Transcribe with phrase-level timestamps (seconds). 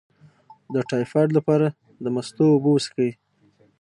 [0.73, 1.67] د ټایفایډ لپاره
[2.03, 3.11] د مستو اوبه وڅښئ